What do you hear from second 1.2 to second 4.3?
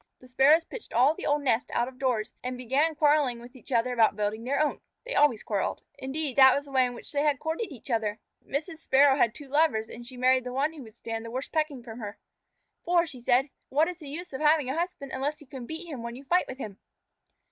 old nest out of doors and began quarrelling with each other about